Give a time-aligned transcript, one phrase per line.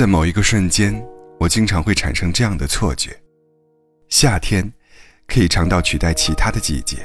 [0.00, 1.06] 在某一个瞬间，
[1.38, 3.14] 我经常会产生这样的错觉：
[4.08, 4.72] 夏天
[5.26, 6.96] 可以长到取代其他的季节。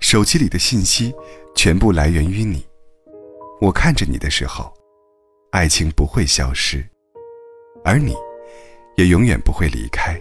[0.00, 1.14] 手机里的信息
[1.54, 2.62] 全部来源于你，
[3.62, 4.70] 我看着你的时候，
[5.52, 6.86] 爱情不会消失，
[7.82, 8.14] 而你，
[8.98, 10.20] 也永远不会离开。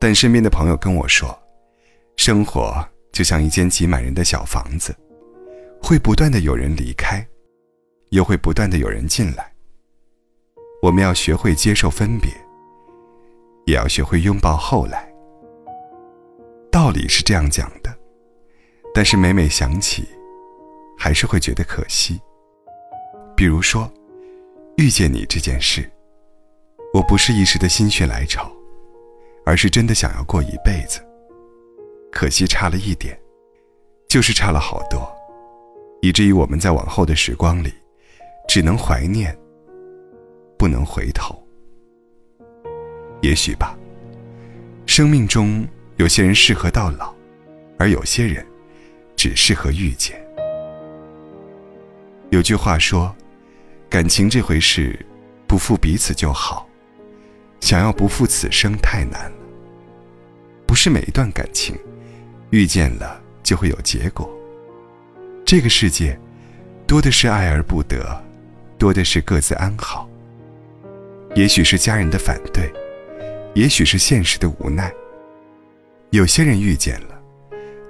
[0.00, 1.40] 但身边的朋友跟我说，
[2.16, 4.92] 生活就像一间挤满人的小房子，
[5.80, 7.24] 会不断的有人离开，
[8.10, 9.52] 又会不断的有人进来。
[10.86, 12.30] 我们要学会接受分别，
[13.64, 15.12] 也要学会拥抱后来。
[16.70, 17.92] 道理是这样讲的，
[18.94, 20.06] 但是每每想起，
[20.96, 22.20] 还是会觉得可惜。
[23.36, 23.92] 比如说，
[24.76, 25.90] 遇见你这件事，
[26.94, 28.48] 我不是一时的心血来潮，
[29.44, 31.00] 而是真的想要过一辈子。
[32.12, 33.18] 可惜差了一点，
[34.08, 35.04] 就是差了好多，
[36.00, 37.74] 以至于我们在往后的时光里，
[38.46, 39.36] 只能怀念。
[40.56, 41.36] 不能回头。
[43.22, 43.76] 也许吧。
[44.86, 47.12] 生命中有些人适合到老，
[47.76, 48.46] 而有些人
[49.16, 50.16] 只适合遇见。
[52.30, 53.14] 有句话说
[53.90, 54.98] ：“感情这回事，
[55.46, 56.68] 不负彼此就好。
[57.60, 59.36] 想要不负此生太难了。
[60.66, 61.76] 不是每一段感情，
[62.50, 64.30] 遇见了就会有结果。
[65.44, 66.18] 这个世界，
[66.86, 68.24] 多的是爱而不得，
[68.78, 70.08] 多的是各自安好。”
[71.36, 72.72] 也许是家人的反对，
[73.54, 74.90] 也许是现实的无奈。
[76.08, 77.20] 有些人遇见了，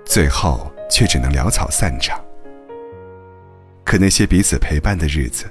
[0.04, 2.20] 最后却只能潦草散场。
[3.84, 5.44] 可那些彼此陪伴的日子，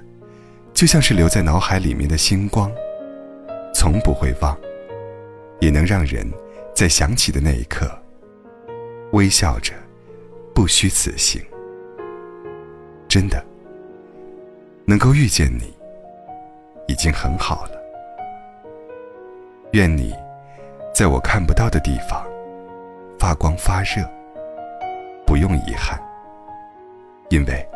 [0.74, 2.70] 就像是留在脑海里面的星光，
[3.74, 4.58] 从不会忘，
[5.62, 6.30] 也能让人
[6.74, 7.90] 在想起的那一刻，
[9.14, 9.72] 微笑着，
[10.54, 11.42] 不虚此行。
[13.08, 13.42] 真的，
[14.84, 15.74] 能够遇见你，
[16.90, 17.85] 已经很好了。
[19.76, 20.16] 愿你，
[20.94, 22.26] 在我看不到的地方
[23.20, 24.10] 发光发热，
[25.26, 26.02] 不用遗憾，
[27.28, 27.68] 因为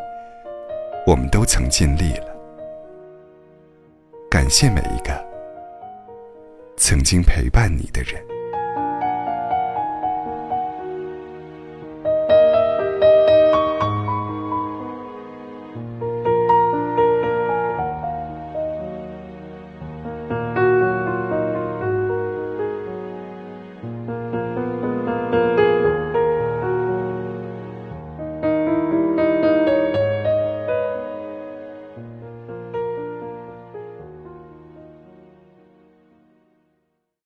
[1.06, 2.34] 我们都曾尽力了。
[4.30, 5.12] 感谢每一个
[6.78, 8.39] 曾经陪伴你的人。